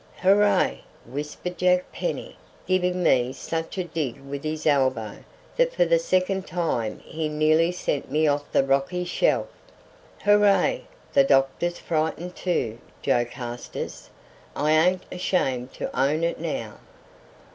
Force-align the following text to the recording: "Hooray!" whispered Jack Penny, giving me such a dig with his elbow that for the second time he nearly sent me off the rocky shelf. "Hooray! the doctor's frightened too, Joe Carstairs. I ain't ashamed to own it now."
"Hooray!" 0.21 0.81
whispered 1.05 1.59
Jack 1.59 1.91
Penny, 1.91 2.35
giving 2.65 3.03
me 3.03 3.33
such 3.33 3.77
a 3.77 3.83
dig 3.83 4.19
with 4.19 4.43
his 4.43 4.65
elbow 4.65 5.17
that 5.57 5.75
for 5.75 5.85
the 5.85 5.99
second 5.99 6.47
time 6.47 7.03
he 7.05 7.29
nearly 7.29 7.71
sent 7.71 8.09
me 8.09 8.25
off 8.25 8.51
the 8.51 8.63
rocky 8.63 9.05
shelf. 9.05 9.45
"Hooray! 10.23 10.85
the 11.13 11.23
doctor's 11.23 11.77
frightened 11.77 12.35
too, 12.35 12.79
Joe 13.03 13.25
Carstairs. 13.25 14.09
I 14.55 14.71
ain't 14.71 15.03
ashamed 15.11 15.71
to 15.73 15.95
own 15.95 16.23
it 16.23 16.39
now." 16.39 16.77